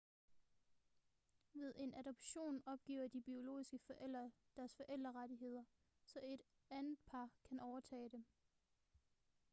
[1.53, 5.63] ved en adoption opgiver de biologiske forældre deres forældrerettigheder
[6.05, 8.25] så et andet par kan overtage dem